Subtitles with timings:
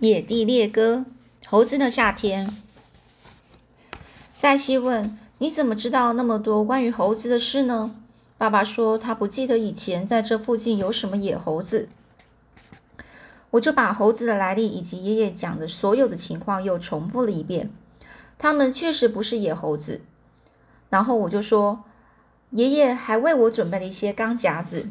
[0.00, 1.04] 野地猎歌，
[1.46, 2.54] 猴子的夏天。
[4.40, 7.94] 黛西问：“你怎么知道那么多关于猴子的事呢？”
[8.36, 11.88] 爸爸说：“他不记得以前在这附近有什么野猴子。”
[13.52, 17.70] 我就把猴子的来历以及爷爷讲的所有的情况又重复了一遍。
[18.36, 20.00] 他们确实不是野猴子。
[20.90, 21.84] 然后我就说
[22.50, 24.88] ：“爷爷还为我准备了一些钢夹子，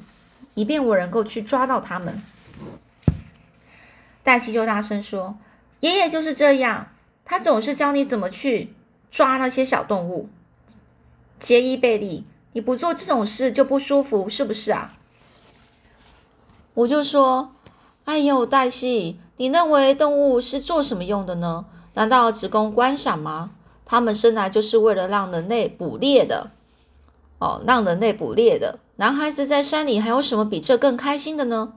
[0.53, 2.23] 以便我能够去抓到它们。”
[4.23, 5.35] 黛西就大声说
[5.81, 6.87] ：“爷爷就是这样，
[7.25, 8.73] 他总是教你怎么去
[9.11, 10.29] 抓那些小动物。”
[11.37, 14.95] 杰伊贝利，你不做这种事就不舒服，是不是啊？
[16.73, 17.53] 我就说
[18.05, 21.65] ：“哎呦，黛西，你认为动物是做什么用的呢？
[21.95, 23.51] 难道只供观赏吗？
[23.85, 26.51] 他们生来就是为了让人类捕猎的。
[27.39, 28.79] 哦，让人类捕猎的。
[28.95, 31.73] 男孩子在山里还有什么比这更开心的呢？”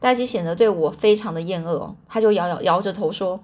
[0.00, 3.40] 黛西显得对我非常的厌恶，他就摇摇摇着头说：“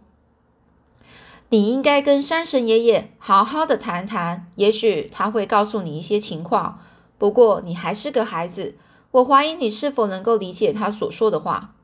[1.51, 6.78] 你应该跟山神爷爷好好的谈谈，也许他会告诉你一些情况。
[7.19, 8.77] 不过你还是个孩子，
[9.11, 11.75] 我怀疑你是否能够理解他所说的话。”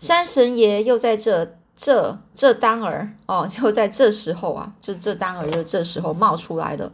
[0.00, 6.90] 山神爷又在这这这当儿哦， 又在这时候啊，就这当儿就这时候冒出来了。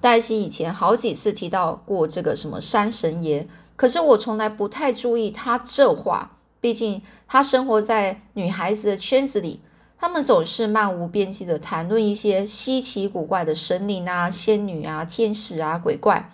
[0.00, 3.48] 黛西以前好几次提到过这个什么山神爷。
[3.76, 9.60] 可是我从来不太注意他这话，毕竟他生活在女孩子的圈子里，
[9.98, 16.30] 他们总是漫无边际的谈论一些稀奇古怪的神灵啊、仙女啊、天使啊、鬼怪，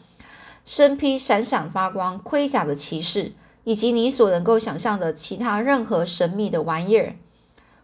[0.65, 3.33] 身披闪闪发光盔甲的骑士，
[3.65, 7.17] 以及你所能够想象的其他任何神秘的玩意儿。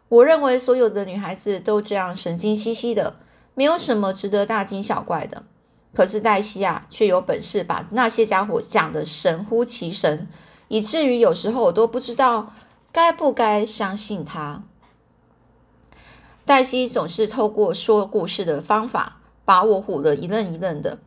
[0.09, 3.17] 我认为所有的女孩子都这样神经兮兮的，
[3.55, 5.43] 没有什么值得大惊小怪的。
[5.99, 10.29] 可是黛西啊，却有本事把那些家伙讲得神乎其神，
[10.69, 12.55] 以至于有时候我都不知道
[12.93, 14.63] 该不该相信他。
[16.47, 21.01] 黛西总是透过说故事的方法把我唬得一愣一愣的。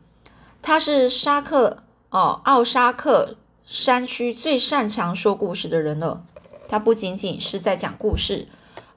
[0.60, 1.78] 他是沙克
[2.10, 6.22] 哦，奥沙克山区最擅长说故事的人了。
[6.68, 8.46] 他不仅仅是在讲故事，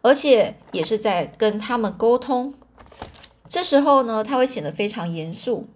[0.01, 2.53] 而且也是在跟他们沟通。
[3.47, 5.69] 这时候呢，他会显得非常严肃。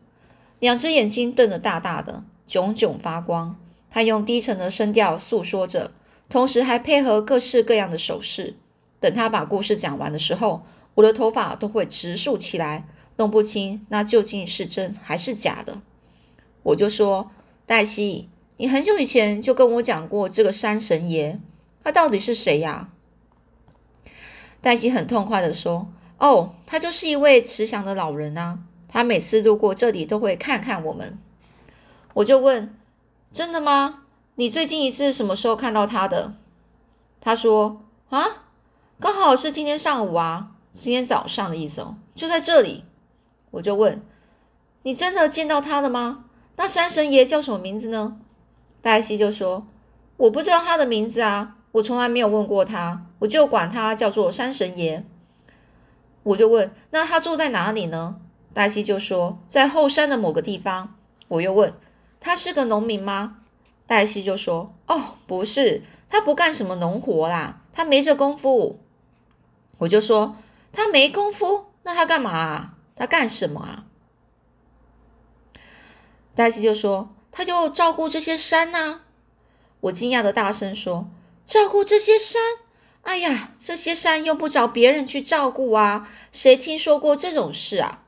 [0.59, 3.57] 两只眼睛瞪得大大的，炯炯发光。
[3.89, 5.91] 他用低沉的声调诉说着，
[6.29, 8.55] 同时还配合各式各样的手势。
[8.99, 10.63] 等他把故事讲完的时候，
[10.95, 15.81] 我的头发都会直竖起来，弄不清那究竟是真还是假的。
[16.63, 17.31] 我就说
[17.65, 21.39] ：“黛西，你很久以前就跟我讲过这个山神爷，
[21.83, 22.89] 他到底是谁呀？”
[24.61, 25.87] 黛西很痛快的说
[26.19, 28.59] ：“哦，他就是一位慈祥的老人啊。”
[28.89, 31.17] 他每次路过这里都会看看我们，
[32.15, 32.75] 我就问
[33.31, 34.01] ：“真的吗？
[34.35, 36.33] 你最近一次什么时候看到他的？”
[37.21, 38.25] 他说：“啊，
[38.99, 42.83] 刚好是今天上午啊，今天早上的意思哦，就在这里。”
[43.51, 44.01] 我就问
[44.83, 46.25] ：“你真的见到他了吗？
[46.55, 48.17] 那山神爷叫什么名字呢？”
[48.81, 49.67] 黛西就说
[50.17, 55.05] ：“我不知道他的名字啊，我从来没有问过他，我就管他叫做山神爷。”
[56.23, 58.17] 我就问：“那他住在哪里呢？”
[58.53, 60.95] 黛西就说：“在后山的某个地方。”
[61.29, 61.73] 我又问
[62.19, 63.37] ：“他是个农民吗？”
[63.85, 68.79] 黛西就说：“哦，不是，他不干什么农活啦，他没这功夫。”
[69.79, 70.35] 我就说
[70.73, 72.73] ：“他没功夫，那他干嘛？
[72.95, 73.85] 他干什么啊？”
[76.35, 79.01] 黛西就说：“他就照顾这些山呐。”
[79.81, 81.09] 我惊讶的大声说
[81.45, 82.41] ：“照顾这些山？
[83.03, 88.03] 哎呀，这些山用不着别人去照顾啊，谁听说过这种事啊？”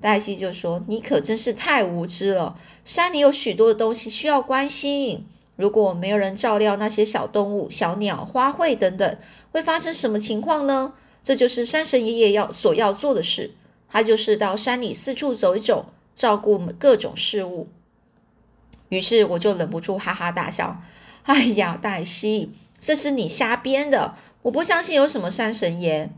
[0.00, 2.56] 黛西就说：“你可真是太无知了！
[2.84, 5.26] 山里有许多的东西需要关心，
[5.56, 9.18] 如果没有人照料那些小动物、小鸟、花卉等等，
[9.50, 10.94] 会发生什么情况呢？
[11.22, 13.50] 这就是山神爷爷要所要做的事。
[13.90, 17.68] 他就是到山里四处走一走，照顾各种事物。”
[18.90, 20.80] 于是我就忍不住哈哈大笑
[21.24, 24.14] ：“哎呀，黛西，这是你瞎编的！
[24.42, 26.10] 我不相信有什么山神爷。”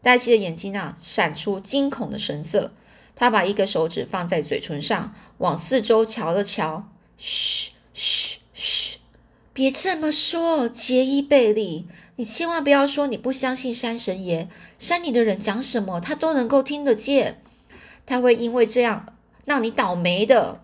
[0.00, 2.72] 黛西的眼睛啊，闪出惊恐的神色。
[3.22, 6.88] 他把一个手指放在嘴唇上，往四周瞧了瞧。
[7.16, 8.98] 嘘嘘嘘，
[9.52, 11.86] 别这么说，杰伊贝利，
[12.16, 14.48] 你千万不要说你不相信山神爷。
[14.76, 17.40] 山里的人讲什么，他都能够听得见。
[18.04, 19.14] 他会因为这样
[19.44, 20.60] 让你倒霉的。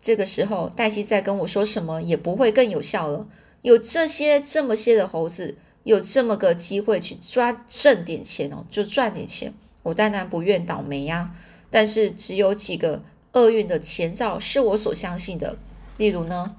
[0.00, 3.26] 这个时候，黛西再跟我说什么也不会更有效了。
[3.62, 9.52] 有这些这么些的猴子，有这么个机会去赚挣点钱哦，就赚点钱。
[9.82, 11.34] 我当然不愿倒霉呀。
[11.70, 15.58] 但是只有几个厄运的前兆是我所相信的，
[15.96, 16.56] 例如呢，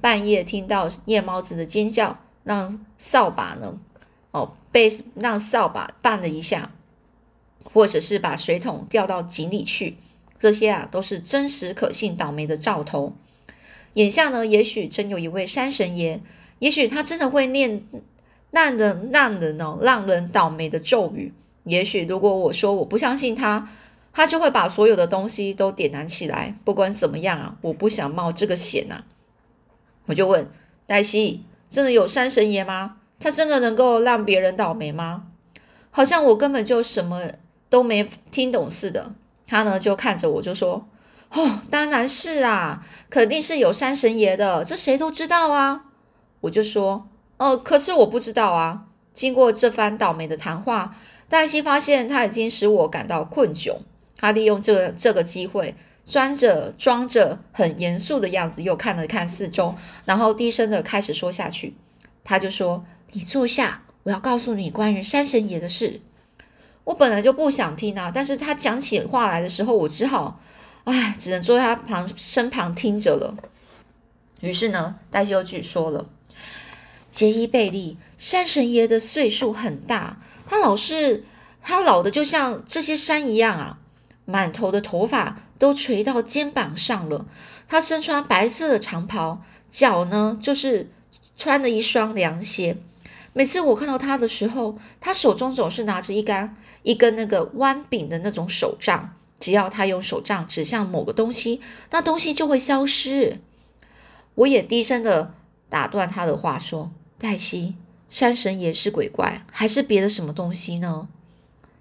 [0.00, 3.78] 半夜听到夜猫子的尖叫，让扫把呢
[4.30, 6.72] 哦，被让扫把绊了一下，
[7.64, 9.96] 或者是把水桶掉到井里去，
[10.38, 13.14] 这些啊都是真实可信倒霉的兆头。
[13.94, 16.20] 眼下呢，也许真有一位山神爷，
[16.60, 17.84] 也许他真的会念
[18.50, 21.34] 让人让人哦让人倒霉的咒语。
[21.64, 23.68] 也许如果我说我不相信他，
[24.12, 26.54] 他就会把所有的东西都点燃起来。
[26.64, 29.04] 不管怎么样啊，我不想冒这个险呐。
[30.06, 30.50] 我就问
[30.86, 32.96] 黛西：“真的有山神爷吗？
[33.18, 35.24] 他真的能够让别人倒霉吗？”
[35.90, 37.32] 好像我根本就什么
[37.68, 39.14] 都没听懂似的。
[39.46, 40.88] 他呢就看着我就说。
[41.34, 45.86] 哦，当然是啊，肯定是有山神爷的，这谁都知道啊。
[46.42, 48.84] 我就说，呃，可是我不知道啊。
[49.14, 50.94] 经过这番倒霉的谈话，
[51.30, 53.76] 黛西发现他已经使我感到困窘。
[54.22, 55.74] 他利用这个这个机会，
[56.04, 59.74] 装着装着很严肃的样子，又看了看四周，
[60.04, 61.74] 然后低声的开始说下去。
[62.22, 66.00] 他就说：“你坐下，我要告诉你关于山神爷的事。”
[66.84, 70.40] 我本来就不想听啊，但是他讲起话来的时候，我只好。
[70.84, 73.34] 唉，只能坐在他旁身旁听着了。
[74.40, 76.08] 于是呢，黛西又继续说了
[77.10, 81.24] ：“杰伊贝利山神爷的岁数很大，他老是
[81.60, 83.78] 他老的就像这些山一样啊，
[84.24, 87.26] 满头的头发都垂到肩膀上了。
[87.68, 90.90] 他身穿白色的长袍，脚呢就是
[91.36, 92.76] 穿了一双凉鞋。
[93.32, 101.60] 每次我看到他的时候，他手中总是拿着一根一根那个弯柄的那种手杖。”只要他用手杖指向某个东西，
[101.90, 103.40] 那东西就会消失。
[104.36, 105.34] 我也低声的
[105.68, 107.74] 打断他的话说：“黛西，
[108.08, 111.08] 山神也是鬼怪，还是别的什么东西呢？”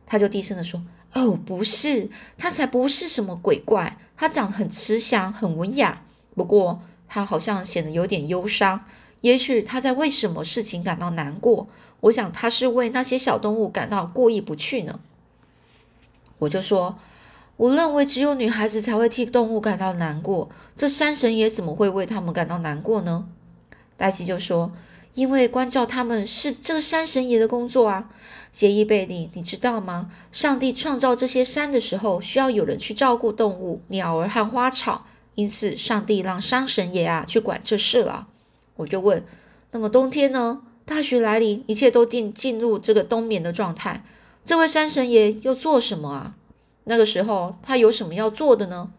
[0.07, 0.81] 他就低声的说
[1.13, 3.97] ：“哦，不是，他才不是什么鬼怪。
[4.15, 6.03] 他长得很慈祥，很文雅。
[6.35, 8.85] 不过他好像显得有点忧伤。
[9.21, 11.67] 也许他在为什么事情感到难过。
[12.01, 14.99] 我想他是为那些小动物感到过意不去呢。”
[16.39, 16.97] 我就说。
[17.57, 23.27] 我认为只有女孩子才会替动物感到难过，这山神爷怎么会为他们感到难过呢？
[23.95, 24.71] 黛西就说
[25.13, 28.09] ：“因为关照他们是这个山神爷的工作啊。”
[28.51, 30.11] 杰伊贝利，你知道吗？
[30.29, 35.05] 上帝创造这些山的时候，需要有人去照顾动物、鸟儿和花草，
[35.35, 38.27] 因此上帝让山神爷啊去管这事了。
[38.75, 39.23] 我就问：
[39.71, 40.63] 那么冬天呢？
[40.83, 44.03] 大雪来临，一切都进进入这个冬眠的状态，
[44.43, 46.35] 这位山神爷又做什么啊？
[46.83, 48.91] 那个时候，他有什么要做的呢？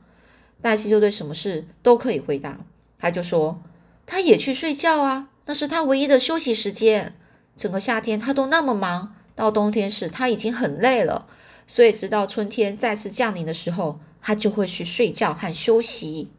[0.62, 2.60] 黛西就对什么事都可以回答。
[2.98, 3.60] 他就说，
[4.06, 7.14] 他也去睡觉啊，那是他唯一的休息时间。
[7.56, 11.26] 整个夏天他都那么忙，到冬天时他已经很累了，
[11.66, 16.30] 所以直到春天再次降临的时候，他就会去睡觉和休息。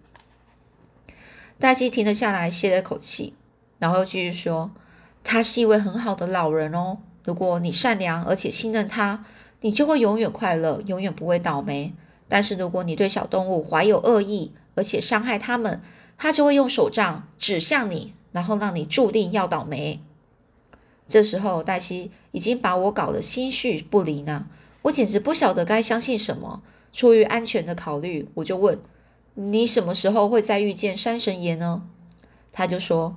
[1.60, 3.36] 黛西停了下来，歇了口气，
[3.80, 4.72] 然后继续说
[5.24, 9.26] ：“他是一位很好的老人哦，如果你善良而且信任他。”
[9.66, 11.94] 你就会永远快乐，永远不会倒霉。
[12.28, 15.82] 但是如果你对小动物怀有恶意，而且伤害他们，
[16.18, 20.02] 他就会用手杖指向你，然后让你注定要倒霉。
[21.08, 24.48] 这时候，黛西已经把我搞得心绪不离呢。
[24.84, 26.62] 我简直不晓得该相信什么。
[26.92, 28.80] 出于安全的考虑，我就问
[29.36, 31.84] ：“你什么时候会再遇见山神爷呢？”
[32.52, 33.16] 他就说：“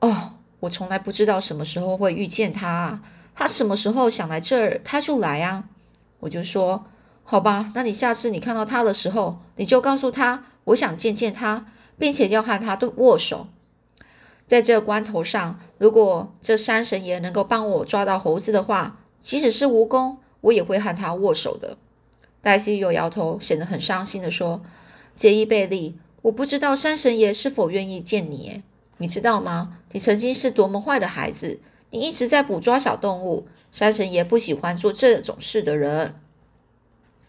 [0.00, 3.02] 哦，我从来不知道什么时候会遇见他啊。
[3.34, 5.64] 他什么时候想来这儿，他就来啊。”
[6.20, 6.86] 我就说，
[7.22, 11.66] 好吧，那你下次你看到他的时候，你就告诉他，我想见见他，
[11.98, 13.48] 并且要和他对握手。
[14.48, 21.76] 在这关头上，如果这山神爷能够帮我抓到猴子的话，即使是蜈蚣，我也会和他握手的。
[22.40, 24.62] 黛西又摇头，显得很伤心的说
[25.14, 28.62] ：“杰伊贝利，我不知道山神爷是否愿意见你。
[28.96, 29.78] 你知道吗？
[29.92, 36.14] 你曾经是多么坏的孩子。”你一直在捕抓小动物，山神爷不喜欢做这种事的人。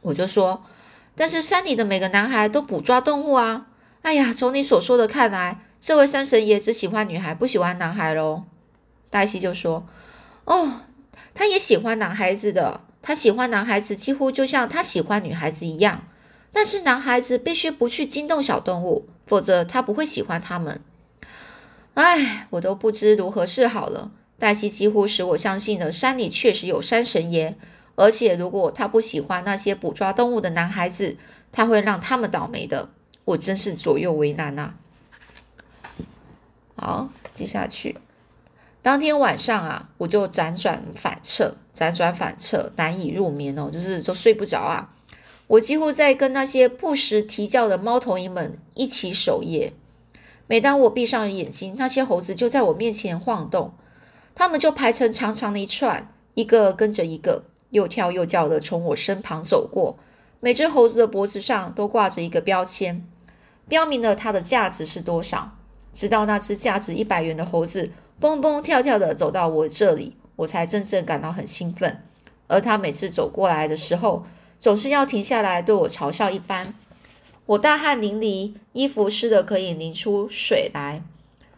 [0.01, 0.63] 我就说，
[1.15, 3.67] 但是山里的每个男孩都捕抓动物啊！
[4.01, 8.43] 哎呀，从你所说的看来，这位山神爷只喜欢女孩，不喜欢男孩喽。
[9.09, 9.87] 黛西就说
[10.45, 10.81] ：“哦，
[11.33, 16.03] 他也喜欢男孩子的，他喜欢男孩子几乎就像他喜欢女孩子一样。
[16.51, 20.81] 但是男孩子必须不去惊动小动物，否则他不会喜欢他们。
[21.93, 27.55] 哎，我都不知如何是好了。”黛西几乎使我相信了，山里确实有山神爷，
[27.95, 31.17] 而且如果他不喜欢那些捕抓动物的男孩子，
[31.51, 32.89] 他会让他们倒霉的。
[33.25, 34.75] 我真是左右为难呐。
[36.79, 37.97] 好，接下去，
[38.81, 44.93] 当天晚上啊，我就辗转反侧，辗转反侧，难以入眠哦，就是就睡不着啊。
[45.47, 49.73] 我几乎在跟那些不时啼叫的猫头鹰们一起守夜。
[50.47, 53.73] 每当我闭上眼睛，那些猴子就在我面前晃动。
[54.33, 59.97] 它们就排成长长的一串，一个跟着一个，又跳又叫的从我身旁走过。
[60.39, 63.05] 每只猴子的脖子上都挂着一个标签，
[63.67, 65.57] 标明了它的价值是多少。
[65.91, 72.03] 直到那只价值一百元的猴子蹦蹦跳跳的走到我这里，我才真正感到很兴奋。
[72.47, 74.25] 而他每次走过来的时候，
[74.57, 76.73] 总是要停下来对我嘲笑一番。
[77.45, 81.03] 我大汗淋漓，衣服湿的可以淋出水来。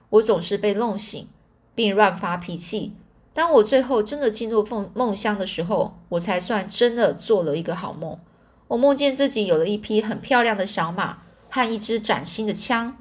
[0.10, 1.28] 我总是被弄醒，
[1.74, 2.94] 并乱发脾气。
[3.34, 8.20] 当我最后真的进入梦梦乡的时候，我才算真的做了一个好梦。
[8.68, 11.20] 我梦见自己有了一匹很漂亮的小马
[11.50, 12.98] 和一支崭新的枪。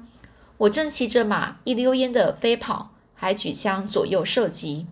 [0.61, 4.85] 我正骑着马一溜烟的飞跑，还举枪左右射击。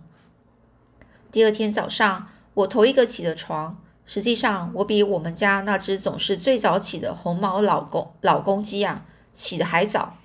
[1.31, 3.79] 第二天早上，我头一个起的床。
[4.03, 10.17] 实际上，我比我们家那只总是最早起的红毛老公老公鸡啊起的还早。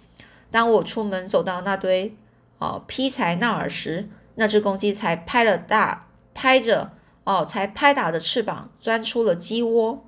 [0.51, 2.17] 当我出门走到那堆
[2.57, 6.93] 哦劈柴那儿时，那只公鸡才拍了大拍着
[7.25, 10.03] 哦才拍打着翅膀钻出了鸡窝。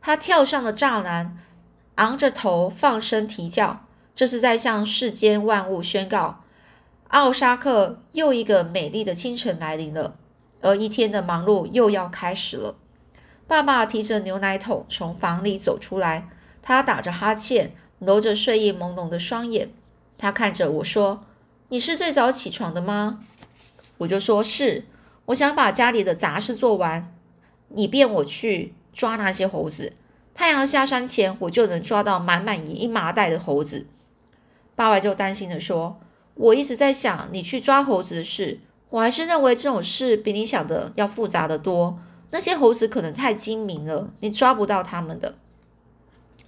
[0.00, 1.36] 它跳上了栅栏，
[1.96, 3.84] 昂着头放声啼叫，
[4.14, 6.42] 这是在向世间万物宣告：
[7.08, 10.16] 奥沙克又一个美丽的清晨来临了，
[10.60, 12.76] 而一天的忙碌又要开始了。
[13.46, 16.28] 爸爸提着牛奶桶从房里走出来，
[16.62, 19.70] 他打着哈欠，揉着睡意朦胧的双眼。
[20.16, 21.24] 他看着我说
[21.68, 23.24] ：“你是最早起床的吗？”
[23.98, 24.84] 我就说是，
[25.26, 27.12] 我想把家里的杂事做完，
[27.74, 29.92] 以便我去抓那些猴子。
[30.34, 33.86] 太阳下山前，我就能抓到满满一麻袋的猴子。
[34.82, 36.00] 爸爸就担心的说
[36.34, 38.58] ：“我一直在想你去抓猴子的事，
[38.90, 42.00] 我还是认为这种事比你想的要复杂的多。”
[42.32, 45.36] 那些猴子可能太精明了，你抓不到它们的。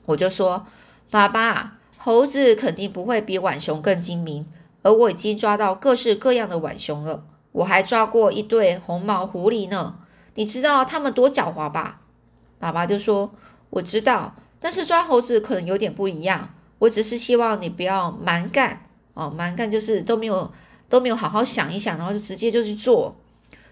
[0.06, 0.66] 我就说，
[1.12, 4.44] 爸爸，猴子肯定不会比浣熊更精明，
[4.82, 7.24] 而我已经抓到各式各样的浣熊了。
[7.52, 9.94] 我还抓过一对红毛狐狸呢，
[10.34, 12.00] 你知道它们多狡猾吧？
[12.58, 13.30] 爸爸就说，
[13.70, 16.53] 我知道，但是抓猴子可能有点不一样。
[16.84, 20.52] 我只是希望你不要蛮干哦，蛮干就是都没有
[20.88, 23.16] 都没有好好想一想，然后就直接就去做。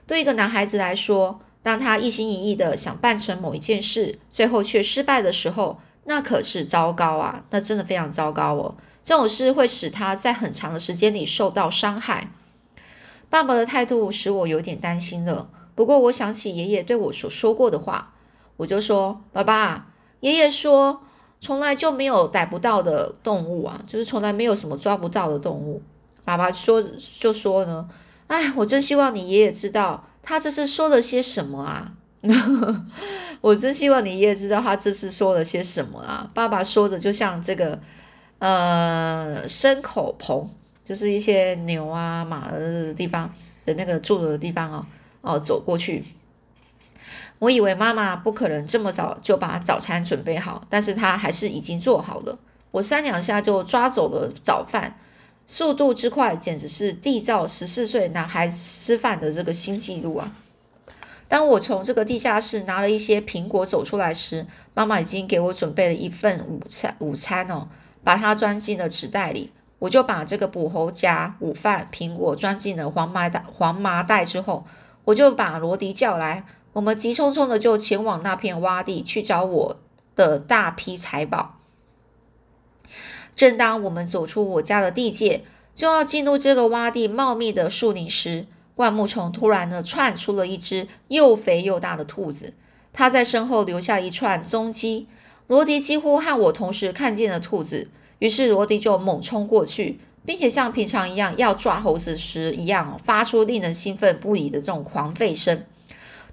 [0.07, 1.40] 对一个男孩子来说。
[1.64, 7.45] 当他一心一意的想办成某一件事，最后却失败的时候，那可是糟糕啊！
[7.50, 8.75] 那真的非常糟糕哦。
[9.04, 12.33] 这种事会使他在很长的时间里受到伤害。
[13.31, 15.50] 爸爸的态度使我有点担心了。
[15.76, 18.12] 不过我想起爷爷对我所说过的话，
[18.57, 19.87] 我就说：“爸爸，
[20.19, 21.02] 爷爷说
[21.43, 25.83] 从来就没有逮不到的动物啊，就是从来没有什么抓不到的动物。”
[26.25, 26.81] 爸爸说
[27.19, 27.89] 就说呢
[28.29, 31.93] ：“哎，我真希望你爷爷知道。”他这是说了些什么啊？
[33.41, 36.31] 我真希望你爷爷知道他这是说了些什么啊！
[36.33, 37.77] 爸爸说的就像这个，
[38.39, 40.49] 呃，牲口棚，
[40.85, 43.29] 就是一些牛啊、马的地方
[43.67, 44.87] 的那个住的地方哦，
[45.23, 46.05] 哦，走过去。
[47.43, 52.39] 我以为妈妈不可能这么早就把早餐准备好，但是她还是已经做好了。
[52.71, 54.97] 我三两下就抓走了早饭。
[55.45, 60.33] 速度之快，简直是缔造十四岁男孩吃饭的这个新纪录啊！
[61.27, 66.95] 当我从这个地下室拿了一些苹果走出来时，妈妈已经给我准备了一份午餐。
[67.01, 67.67] 午餐哦，
[68.05, 69.51] 把它装进了纸袋里。
[69.81, 73.45] 我就把这个捕猴夹、午饭、苹果装进了黄麻袋。
[73.53, 74.65] 黄麻袋之后，
[75.07, 79.76] 我就把罗迪叫来，我们急匆匆的就前往那片洼地去找我
[80.17, 81.59] 的大批财宝。
[83.35, 92.55] 正当我们走出我家的地界，就要进入这个洼地茂密的树林时，灌木丛突然的窜出了一只又肥又大的兔子，
[92.93, 95.07] 它在身后留下一串踪迹。
[95.49, 97.88] 罗迪几乎和我同时看见了兔子，
[98.21, 105.64] 于是罗迪就猛冲过去，并且像平常一样要抓猴子时一样，发出令人兴奋不已的这种狂吠声。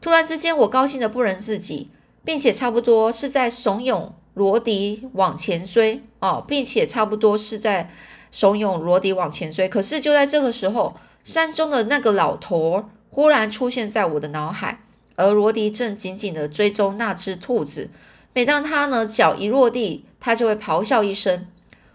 [0.02, 1.92] 突然之间，我高兴的不能自己，
[2.24, 4.12] 并且差不多是在怂恿。
[4.36, 7.92] 罗迪往前追哦，并且差不多是在
[8.32, 9.68] 怂恿罗迪往前追。
[9.68, 14.80] 可是就在这个时候，山中的那个老头忽然出现在我的脑海，
[15.18, 17.90] 而罗迪正紧紧的追踪那只兔子。
[18.32, 21.46] 每当他呢脚一落地，他就会咆哮一声，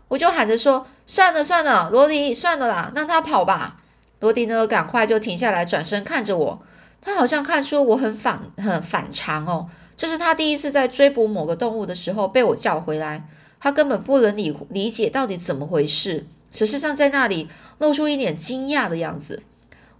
[0.08, 3.80] 我就喊着说：“算了算了，罗迪，算了啦，让他跑吧。”
[4.20, 6.62] 罗迪呢赶快就停下来，转身看着我，
[7.04, 9.68] 他好像看出我很反很反常哦。
[9.94, 13.28] 这是他第一次在追捕某个动物的时候被我叫回来，
[13.61, 19.42] 他根本不能理理解到底怎么回事，只是站在那里露出一脸惊讶的样子。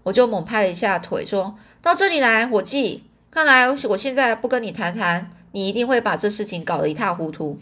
[0.03, 7.57] 我就猛拍了一下腿，说到这里来，伙计，看来我现在不跟你谈谈，你一定会把这事情搞得一塌糊涂。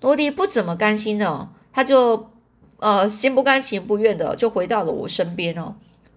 [0.00, 2.30] 罗迪不怎么甘心呢，他就
[2.78, 5.74] 呃心不甘情不愿的就回到了我身边哦。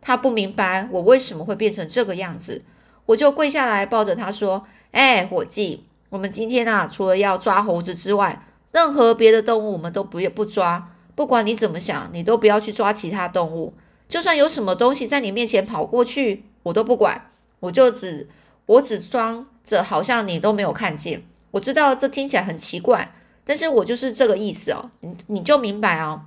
[0.08, 2.64] 他不明白我为什么会变成这个样子。
[3.08, 10.94] 我就跪下来抱着他说：“哎，伙计，我们今天啊，除了要抓猴子之外，任何别的动物我们都不不抓。
[11.14, 13.74] 不管你怎么想，你都不要去抓其他动物。
[14.08, 17.30] 就算有什么东西在你面前跑过去，我都不管。
[17.60, 18.30] 我就只
[18.66, 21.22] 我只装着好像你都没有看见。
[21.52, 23.12] 我知道这听起来很奇怪，
[23.44, 24.90] 但是我就是这个意思哦。
[25.02, 26.22] 你你就明白哦。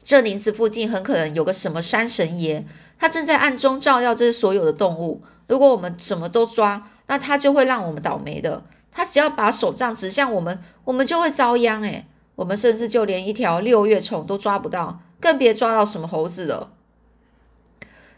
[0.00, 2.64] 这林子附近很可能有个什么山神爷，
[2.98, 5.22] 他正在暗中照料这些所有的动物。
[5.46, 8.64] 如果我们什么都抓，那他就会让我们倒霉的。
[8.90, 11.80] 他只要把手杖指向我们，我们就会遭殃。
[11.82, 16.72] 诶，我们甚至就连一条六月虫都抓不到，更别抓到什么猴子了。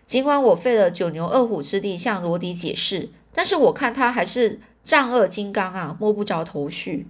[0.07, 7.07] 尽管我费了九牛二虎之力向罗迪解释，但是我看他还是丈二金刚啊，摸不着头绪。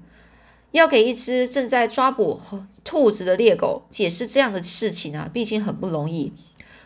[0.73, 2.41] 要给一只正在抓捕
[2.85, 6.33] 兔子的猎狗解释这样的事情啊，毕竟很不容易。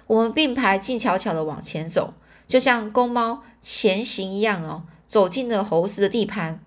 [0.06, 2.14] 我们并排静悄悄的往前走，
[2.46, 6.60] 就像公猫前行一样哦，走进了猴子的地盘。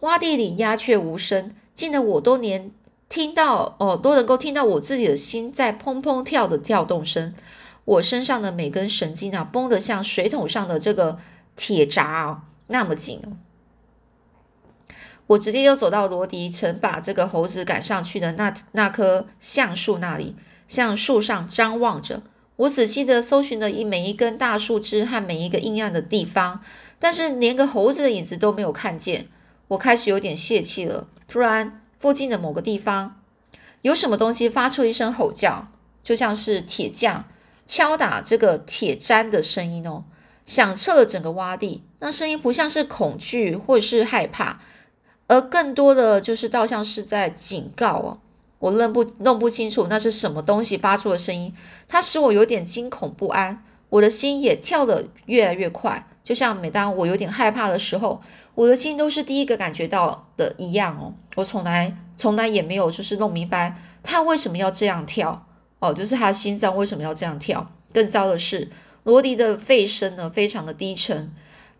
[0.00, 2.70] 洼地里鸦雀无声，近的我都连
[3.08, 7.34] 听到哦，都能够听到我自己的心在砰砰跳的跳动声。
[7.86, 11.18] 我身上的每根神经啊，绷得像水桶上的这个
[11.56, 13.32] 铁闸啊，那么紧哦。
[15.28, 20.36] 我直接就走到罗迪曾把这个猴子赶上去的那那棵橡树那里，
[20.68, 22.22] 向树上张望着。
[22.56, 26.60] 我仔细的搜寻了一每一根大树枝和每一个阴暗的地方，
[26.98, 29.26] 但是连个猴子的影子都没有看见。
[29.68, 31.08] 我开始有点泄气了。
[31.26, 33.20] 突然，附近的某个地方
[33.82, 35.68] 有什么东西发出一声吼叫，
[36.02, 37.24] 就像是铁匠
[37.66, 40.04] 敲打这个铁砧的声音哦，
[40.46, 41.82] 响彻了整个洼地。
[41.98, 44.60] 那声音不像是恐惧或者是害怕。
[45.26, 48.18] 而更多的就是倒像是在警告哦，
[48.64, 51.52] 我认不弄不清楚那是什么东西发出的声音，
[51.86, 58.22] 它使我有点惊恐不安，我的心也跳得越来越快，就像每当我有点害怕的时候，
[58.54, 61.12] 我的心都是第一个感觉到的一样哦。
[61.34, 65.46] 我从来从来也没有就是弄明白他为什么要这样跳
[65.80, 67.70] 哦，就是他心脏为什么要这样跳。
[67.92, 68.70] 更糟的是，
[69.02, 71.30] 罗迪的肺声呢非常的低沉。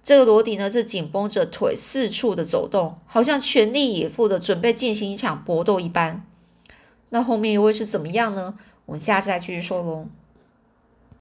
[0.03, 6.27] 这个罗迪呢是紧绷着腿四处的走动，好像全力以赴的准备进行一场搏斗一般。
[7.15, 8.53] 那后面又会是怎么样呢？
[8.87, 10.09] 我们下次再继续说喽。